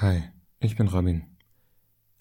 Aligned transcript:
Hi, 0.00 0.22
ich 0.60 0.76
bin 0.76 0.86
Robin. 0.86 1.24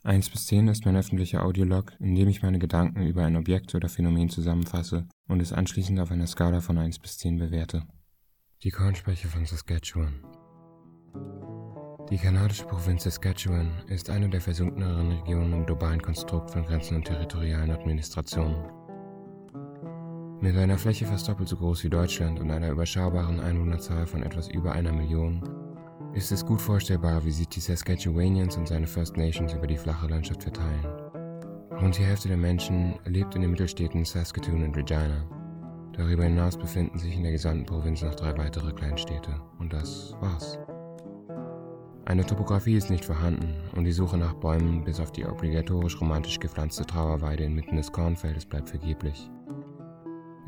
1 0.04 0.32
bis 0.32 0.48
10 0.48 0.68
ist 0.68 0.86
mein 0.86 0.96
öffentlicher 0.96 1.46
Audiolog, 1.46 1.94
in 2.00 2.16
dem 2.16 2.28
ich 2.28 2.42
meine 2.42 2.58
Gedanken 2.58 3.06
über 3.06 3.24
ein 3.24 3.36
Objekt 3.36 3.76
oder 3.76 3.88
Phänomen 3.88 4.30
zusammenfasse 4.30 5.08
und 5.28 5.44
es 5.44 5.54
anschließend 5.54 6.00
auf 6.00 6.10
einer 6.10 6.26
Skala 6.26 6.62
von 6.62 6.80
1 6.80 6.98
bis 6.98 7.20
10 7.20 7.38
bewerte. 7.38 7.84
Die 8.64 8.72
Kornspeicher 8.72 9.28
von 9.28 9.46
Saskatchewan. 9.46 10.26
Die 12.10 12.18
kanadische 12.18 12.66
Provinz 12.66 13.04
Saskatchewan 13.04 13.70
ist 13.90 14.10
eine 14.10 14.28
der 14.28 14.42
versunkeneren 14.42 15.12
Regionen 15.12 15.54
im 15.54 15.66
globalen 15.68 16.02
Konstrukt 16.02 16.50
von 16.50 16.66
Grenzen 16.66 16.96
und 16.96 17.06
territorialen 17.06 17.70
Administrationen. 17.70 18.72
Mit 20.42 20.58
einer 20.58 20.80
Fläche 20.80 21.06
fast 21.06 21.28
doppelt 21.28 21.50
so 21.50 21.58
groß 21.58 21.84
wie 21.84 21.92
Deutschland 21.92 22.40
und 22.40 22.50
einer 22.50 22.72
überschaubaren 22.72 23.40
Einwohnerzahl 23.40 24.08
von 24.08 24.24
etwas 24.24 24.48
über 24.48 24.72
einer 24.72 24.94
Million 24.94 25.67
ist 26.18 26.32
es 26.32 26.44
gut 26.44 26.60
vorstellbar, 26.60 27.24
wie 27.26 27.32
sich 27.32 27.48
die 27.48 27.60
Saskatchewanians 27.60 28.58
und 28.58 28.68
seine 28.68 28.88
First 28.88 29.18
Nations 29.18 29.54
über 29.54 29.68
die 29.68 29.78
flache 29.78 30.08
Landschaft 30.08 30.42
verteilen. 30.42 30.84
Rund 31.80 31.96
die 31.96 32.04
Hälfte 32.04 32.28
der 32.28 32.38
Menschen 32.38 32.96
lebt 33.06 33.36
in 33.36 33.42
den 33.42 33.52
Mittelstädten 33.52 34.04
Saskatoon 34.04 34.64
und 34.64 34.76
Regina. 34.76 35.28
Darüber 35.94 36.24
hinaus 36.24 36.58
befinden 36.58 36.98
sich 36.98 37.16
in 37.16 37.22
der 37.22 37.34
gesamten 37.34 37.68
Provinz 37.68 38.02
noch 38.02 38.16
drei 38.16 38.36
weitere 38.36 38.74
Kleinstädte. 38.74 39.40
Und 39.60 39.72
das 39.72 40.16
war's. 40.20 40.58
Eine 42.06 42.26
Topografie 42.26 42.78
ist 42.78 42.90
nicht 42.90 43.06
vorhanden 43.06 43.54
und 43.76 43.84
die 43.84 43.92
Suche 43.92 44.18
nach 44.18 44.34
Bäumen 44.34 44.84
bis 44.84 45.00
auf 45.00 45.12
die 45.12 45.26
obligatorisch 45.26 46.02
romantisch 46.02 46.40
gepflanzte 46.40 46.84
Trauerweide 46.84 47.44
inmitten 47.44 47.76
des 47.76 47.92
Kornfeldes 47.92 48.48
bleibt 48.48 48.70
vergeblich. 48.70 49.30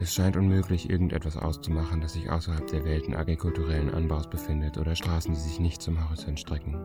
Es 0.01 0.13
scheint 0.13 0.37
unmöglich, 0.37 0.89
irgendetwas 0.89 1.35
auszumachen, 1.35 1.99
das 1.99 2.13
sich 2.13 2.29
außerhalb 2.29 2.65
der 2.67 2.85
Welten 2.85 3.13
agrikulturellen 3.13 3.93
Anbaus 3.93 4.29
befindet 4.29 4.77
oder 4.77 4.95
Straßen, 4.95 5.33
die 5.33 5.39
sich 5.39 5.59
nicht 5.59 5.81
zum 5.81 6.01
Horizont 6.01 6.39
strecken. 6.39 6.77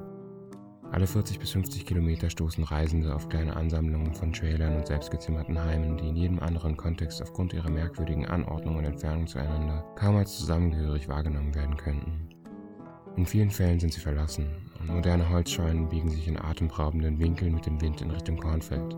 Alle 0.91 1.07
40 1.07 1.39
bis 1.39 1.53
50 1.53 1.87
Kilometer 1.87 2.29
stoßen 2.29 2.65
Reisende 2.65 3.15
auf 3.15 3.29
kleine 3.29 3.55
Ansammlungen 3.55 4.15
von 4.15 4.33
Trailern 4.33 4.77
und 4.77 4.89
selbstgezimmerten 4.89 5.61
Heimen, 5.61 5.97
die 5.97 6.09
in 6.09 6.17
jedem 6.17 6.41
anderen 6.41 6.77
Kontext 6.77 7.23
aufgrund 7.23 7.53
ihrer 7.53 7.71
merkwürdigen 7.71 8.27
Anordnung 8.27 8.77
und 8.77 8.85
Entfernung 8.85 9.29
zueinander 9.29 9.85
kaum 9.95 10.17
als 10.17 10.37
zusammengehörig 10.37 11.09
wahrgenommen 11.09 11.55
werden 11.55 11.77
könnten. 11.77 12.29
In 13.17 13.27
vielen 13.27 13.51
Fällen 13.51 13.79
sind 13.79 13.93
sie 13.93 14.01
verlassen 14.01 14.49
und 14.81 14.89
moderne 14.89 15.29
Holzscheunen 15.29 15.89
biegen 15.89 16.11
sich 16.11 16.27
in 16.27 16.37
atemberaubenden 16.37 17.21
Winkeln 17.21 17.55
mit 17.55 17.67
dem 17.67 17.81
Wind 17.81 18.01
in 18.01 18.11
Richtung 18.11 18.39
Kornfeld. 18.39 18.97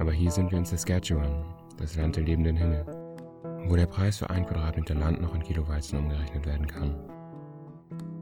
Aber 0.00 0.10
hier 0.10 0.32
sind 0.32 0.50
wir 0.50 0.58
in 0.58 0.64
Saskatchewan, 0.64 1.44
das 1.76 1.94
Land 1.96 2.16
der 2.16 2.24
lebenden 2.24 2.56
Himmel 2.56 2.84
wo 3.66 3.76
der 3.76 3.86
Preis 3.86 4.18
für 4.18 4.30
ein 4.30 4.46
Quadratmeter 4.46 4.94
Land 4.94 5.20
noch 5.20 5.34
in 5.34 5.42
Kiloweizen 5.42 5.98
umgerechnet 5.98 6.46
werden 6.46 6.66
kann. 6.66 6.94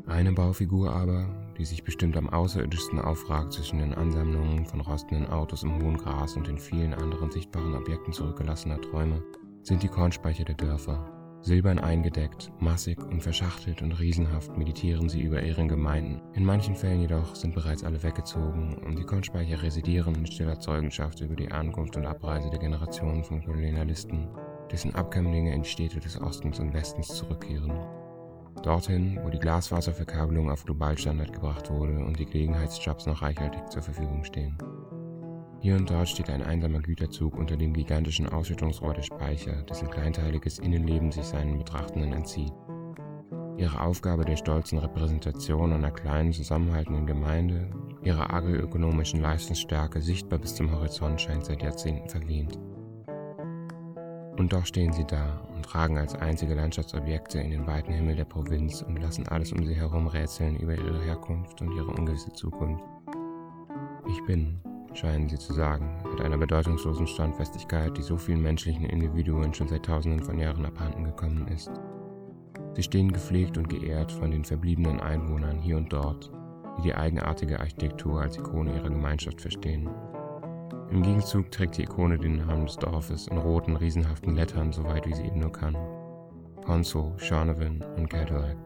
Eine 0.06 0.32
Baufigur 0.32 0.92
aber, 0.92 1.26
die 1.58 1.64
sich 1.64 1.84
bestimmt 1.84 2.16
am 2.16 2.28
außerirdischsten 2.28 2.98
aufragt 2.98 3.52
zwischen 3.52 3.78
den 3.78 3.94
Ansammlungen 3.94 4.66
von 4.66 4.80
rostenden 4.80 5.28
Autos 5.28 5.62
im 5.62 5.82
hohen 5.82 5.96
Gras 5.96 6.36
und 6.36 6.46
den 6.46 6.58
vielen 6.58 6.94
anderen 6.94 7.30
sichtbaren 7.30 7.74
Objekten 7.74 8.12
zurückgelassener 8.12 8.80
Träume, 8.80 9.22
sind 9.62 9.82
die 9.82 9.88
Kornspeicher 9.88 10.44
der 10.44 10.56
Dörfer. 10.56 11.08
Silbern 11.40 11.80
eingedeckt, 11.80 12.52
massig 12.60 13.02
und 13.02 13.20
verschachtelt 13.20 13.82
und 13.82 13.98
riesenhaft 13.98 14.56
meditieren 14.56 15.08
sie 15.08 15.22
über 15.22 15.42
ihren 15.42 15.66
Gemeinden. 15.66 16.20
In 16.34 16.44
manchen 16.44 16.76
Fällen 16.76 17.00
jedoch 17.00 17.34
sind 17.34 17.54
bereits 17.54 17.82
alle 17.82 18.00
weggezogen 18.02 18.74
und 18.84 18.96
die 18.96 19.04
Kornspeicher 19.04 19.60
residieren 19.60 20.14
in 20.14 20.26
stiller 20.26 20.60
Zeugenschaft 20.60 21.20
über 21.20 21.34
die 21.34 21.50
Ankunft 21.50 21.96
und 21.96 22.06
Abreise 22.06 22.48
der 22.48 22.60
Generationen 22.60 23.24
von 23.24 23.44
Kolonialisten 23.44 24.28
dessen 24.72 24.94
Abkömmlinge 24.94 25.54
in 25.54 25.64
Städte 25.64 26.00
des 26.00 26.20
Ostens 26.20 26.58
und 26.58 26.72
Westens 26.72 27.08
zurückkehren. 27.08 27.72
Dorthin, 28.62 29.18
wo 29.22 29.28
die 29.28 29.38
Glasfaserverkabelung 29.38 30.50
auf 30.50 30.64
Globalstandard 30.64 31.32
gebracht 31.32 31.70
wurde 31.70 31.98
und 31.98 32.18
die 32.18 32.26
Gelegenheitsjobs 32.26 33.06
noch 33.06 33.22
reichhaltig 33.22 33.68
zur 33.70 33.82
Verfügung 33.82 34.24
stehen. 34.24 34.56
Hier 35.60 35.76
und 35.76 35.88
dort 35.88 36.08
steht 36.08 36.30
ein 36.30 36.42
einsamer 36.42 36.80
Güterzug 36.80 37.36
unter 37.36 37.56
dem 37.56 37.72
gigantischen 37.72 38.28
Ausschüttungsrohr 38.28 38.94
der 38.94 39.02
Speicher, 39.02 39.62
dessen 39.62 39.88
kleinteiliges 39.90 40.58
Innenleben 40.58 41.12
sich 41.12 41.24
seinen 41.24 41.58
Betrachtenden 41.58 42.12
entzieht. 42.12 42.52
Ihre 43.58 43.80
Aufgabe 43.80 44.24
der 44.24 44.36
stolzen 44.36 44.78
Repräsentation 44.78 45.72
einer 45.72 45.90
kleinen, 45.90 46.32
zusammenhaltenden 46.32 47.06
Gemeinde, 47.06 47.70
ihrer 48.02 48.32
agroökonomischen 48.32 49.20
Leistungsstärke 49.20 50.00
sichtbar 50.00 50.40
bis 50.40 50.54
zum 50.54 50.72
Horizont 50.72 51.20
scheint 51.20 51.44
seit 51.44 51.62
Jahrzehnten 51.62 52.08
verwehnt. 52.08 52.58
Und 54.36 54.52
doch 54.52 54.64
stehen 54.64 54.92
sie 54.92 55.04
da 55.04 55.40
und 55.54 55.64
tragen 55.64 55.98
als 55.98 56.14
einzige 56.14 56.54
Landschaftsobjekte 56.54 57.38
in 57.38 57.50
den 57.50 57.66
weiten 57.66 57.92
Himmel 57.92 58.16
der 58.16 58.24
Provinz 58.24 58.82
und 58.82 59.00
lassen 59.00 59.28
alles 59.28 59.52
um 59.52 59.64
sie 59.64 59.74
herum 59.74 60.06
rätseln 60.06 60.56
über 60.56 60.74
ihre 60.74 61.02
Herkunft 61.02 61.60
und 61.60 61.72
ihre 61.72 61.88
ungewisse 61.88 62.32
Zukunft. 62.32 62.84
Ich 64.08 64.24
bin, 64.24 64.58
scheinen 64.94 65.28
sie 65.28 65.38
zu 65.38 65.52
sagen, 65.52 66.02
mit 66.10 66.20
einer 66.22 66.38
bedeutungslosen 66.38 67.06
Standfestigkeit, 67.06 67.96
die 67.96 68.02
so 68.02 68.16
vielen 68.16 68.42
menschlichen 68.42 68.86
Individuen 68.86 69.52
schon 69.52 69.68
seit 69.68 69.84
tausenden 69.84 70.22
von 70.22 70.38
Jahren 70.38 70.64
abhanden 70.64 71.04
gekommen 71.04 71.46
ist. 71.48 71.70
Sie 72.74 72.82
stehen 72.82 73.12
gepflegt 73.12 73.58
und 73.58 73.68
geehrt 73.68 74.12
von 74.12 74.30
den 74.30 74.44
verbliebenen 74.44 75.00
Einwohnern 75.00 75.58
hier 75.58 75.76
und 75.76 75.92
dort, 75.92 76.32
die 76.78 76.82
die 76.82 76.94
eigenartige 76.94 77.60
Architektur 77.60 78.22
als 78.22 78.38
Ikone 78.38 78.74
ihrer 78.74 78.88
Gemeinschaft 78.88 79.42
verstehen 79.42 79.90
im 80.92 81.02
Gegenzug 81.02 81.50
trägt 81.50 81.78
die 81.78 81.84
Ikone 81.84 82.18
den 82.18 82.36
Namen 82.36 82.66
des 82.66 82.76
Dorfes 82.76 83.26
in 83.26 83.38
roten, 83.38 83.76
riesenhaften 83.76 84.34
Lettern, 84.34 84.72
so 84.72 84.84
weit 84.84 85.06
wie 85.06 85.14
sie 85.14 85.24
eben 85.24 85.40
nur 85.40 85.50
kann. 85.50 85.74
Consul, 86.64 87.18
Shaunavon 87.18 87.82
und 87.96 88.10
Cadillac. 88.10 88.56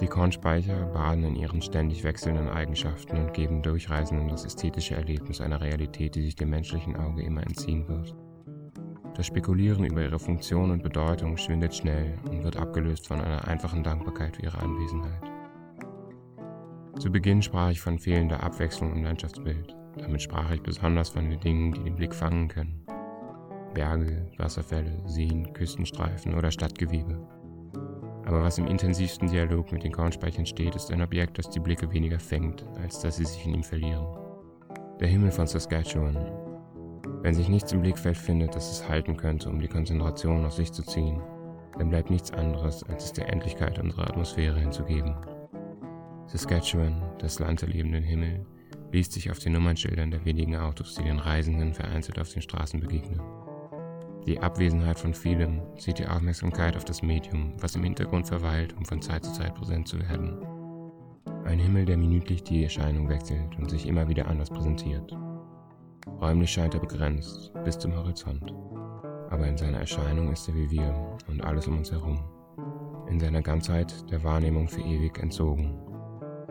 Die 0.00 0.06
Kornspeicher 0.06 0.86
baden 0.86 1.24
in 1.24 1.34
ihren 1.34 1.60
ständig 1.60 2.04
wechselnden 2.04 2.48
Eigenschaften 2.48 3.16
und 3.16 3.34
geben 3.34 3.62
Durchreisenden 3.62 4.28
das 4.28 4.44
ästhetische 4.44 4.94
Erlebnis 4.94 5.40
einer 5.40 5.60
Realität, 5.60 6.14
die 6.14 6.22
sich 6.22 6.36
dem 6.36 6.50
menschlichen 6.50 6.94
Auge 6.94 7.22
immer 7.24 7.42
entziehen 7.42 7.88
wird. 7.88 8.14
Das 9.16 9.26
Spekulieren 9.26 9.84
über 9.84 10.02
ihre 10.02 10.20
Funktion 10.20 10.70
und 10.70 10.84
Bedeutung 10.84 11.36
schwindet 11.36 11.74
schnell 11.74 12.14
und 12.30 12.44
wird 12.44 12.56
abgelöst 12.56 13.08
von 13.08 13.20
einer 13.20 13.48
einfachen 13.48 13.82
Dankbarkeit 13.82 14.36
für 14.36 14.42
ihre 14.42 14.58
Anwesenheit. 14.58 15.32
Zu 17.00 17.10
Beginn 17.10 17.42
sprach 17.42 17.70
ich 17.70 17.80
von 17.80 17.98
fehlender 17.98 18.40
Abwechslung 18.44 18.92
im 18.92 19.02
Landschaftsbild. 19.02 19.74
Damit 19.98 20.22
sprach 20.22 20.50
ich 20.50 20.62
besonders 20.62 21.10
von 21.10 21.28
den 21.28 21.40
Dingen, 21.40 21.72
die 21.72 21.82
den 21.82 21.96
Blick 21.96 22.14
fangen 22.14 22.48
können. 22.48 22.80
Berge, 23.74 24.26
Wasserfälle, 24.38 25.02
Seen, 25.06 25.52
Küstenstreifen 25.52 26.34
oder 26.34 26.50
Stadtgewebe. 26.50 27.18
Aber 28.24 28.42
was 28.42 28.58
im 28.58 28.66
intensivsten 28.66 29.30
Dialog 29.30 29.72
mit 29.72 29.84
den 29.84 29.92
Kornspeichern 29.92 30.46
steht, 30.46 30.74
ist 30.74 30.90
ein 30.90 31.00
Objekt, 31.02 31.38
das 31.38 31.48
die 31.48 31.60
Blicke 31.60 31.92
weniger 31.92 32.18
fängt, 32.18 32.64
als 32.82 33.00
dass 33.00 33.16
sie 33.16 33.24
sich 33.24 33.46
in 33.46 33.54
ihm 33.54 33.62
verlieren. 33.62 34.06
Der 35.00 35.08
Himmel 35.08 35.30
von 35.30 35.46
Saskatchewan. 35.46 36.16
Wenn 37.22 37.34
sich 37.34 37.48
nichts 37.48 37.72
im 37.72 37.80
Blickfeld 37.80 38.16
findet, 38.16 38.54
das 38.54 38.70
es 38.70 38.88
halten 38.88 39.16
könnte, 39.16 39.48
um 39.48 39.60
die 39.60 39.68
Konzentration 39.68 40.44
auf 40.44 40.52
sich 40.52 40.72
zu 40.72 40.82
ziehen, 40.82 41.20
dann 41.78 41.90
bleibt 41.90 42.10
nichts 42.10 42.32
anderes, 42.32 42.82
als 42.84 43.06
es 43.06 43.12
der 43.12 43.32
Endlichkeit 43.32 43.78
unserer 43.78 44.08
Atmosphäre 44.08 44.58
hinzugeben. 44.58 45.14
Saskatchewan, 46.26 47.02
das 47.18 47.38
Land 47.38 47.62
der 47.62 47.68
lebenden 47.68 48.02
Himmel, 48.02 48.44
liest 48.92 49.12
sich 49.12 49.30
auf 49.30 49.38
den 49.38 49.52
Nummernschildern 49.52 50.10
der 50.10 50.24
wenigen 50.24 50.56
Autos, 50.56 50.94
die 50.94 51.04
den 51.04 51.18
Reisenden 51.18 51.74
vereinzelt 51.74 52.18
auf 52.18 52.32
den 52.32 52.42
Straßen 52.42 52.80
begegnen. 52.80 53.20
Die 54.26 54.40
Abwesenheit 54.40 54.98
von 54.98 55.14
vielem 55.14 55.60
zieht 55.78 55.98
die 55.98 56.06
Aufmerksamkeit 56.06 56.76
auf 56.76 56.84
das 56.84 57.02
Medium, 57.02 57.54
was 57.60 57.76
im 57.76 57.84
Hintergrund 57.84 58.28
verweilt, 58.28 58.74
um 58.76 58.84
von 58.84 59.00
Zeit 59.00 59.24
zu 59.24 59.32
Zeit 59.32 59.54
präsent 59.54 59.88
zu 59.88 59.98
werden. 60.00 60.38
Ein 61.44 61.58
Himmel, 61.58 61.86
der 61.86 61.96
minütlich 61.96 62.42
die 62.42 62.64
Erscheinung 62.64 63.08
wechselt 63.08 63.56
und 63.56 63.70
sich 63.70 63.86
immer 63.86 64.08
wieder 64.08 64.26
anders 64.26 64.50
präsentiert. 64.50 65.16
Räumlich 66.20 66.50
scheint 66.50 66.74
er 66.74 66.80
begrenzt, 66.80 67.52
bis 67.64 67.78
zum 67.78 67.94
Horizont. 67.94 68.52
Aber 69.30 69.46
in 69.46 69.56
seiner 69.56 69.78
Erscheinung 69.78 70.32
ist 70.32 70.48
er 70.48 70.54
wie 70.54 70.70
wir 70.70 71.16
und 71.28 71.42
alles 71.42 71.66
um 71.66 71.78
uns 71.78 71.90
herum. 71.90 72.22
In 73.08 73.20
seiner 73.20 73.40
Ganzheit 73.40 74.10
der 74.10 74.22
Wahrnehmung 74.24 74.68
für 74.68 74.80
ewig 74.80 75.18
entzogen 75.18 75.78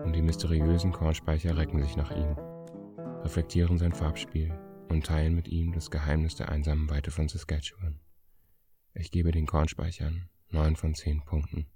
und 0.08 0.14
die 0.14 0.22
mysteriösen 0.22 0.94
Kornspeicher 0.94 1.58
recken 1.58 1.84
sich 1.84 1.98
nach 1.98 2.12
ihm, 2.12 2.38
reflektieren 3.24 3.78
sein 3.78 3.92
Farbspiel 3.92 4.58
und 4.88 5.06
teilen 5.06 5.36
mit 5.36 5.50
ihm 5.50 5.74
das 5.74 5.92
Geheimnis 5.92 6.36
der 6.36 6.48
einsamen 6.48 6.90
Weite 6.90 7.12
von 7.12 7.28
Saskatchewan. 7.28 8.00
Ich 8.94 9.12
gebe 9.12 9.32
den 9.32 9.46
Kornspeichern 9.46 10.30
neun 10.50 10.78
von 10.78 10.96
zehn 10.96 11.26
Punkten. 11.26 11.68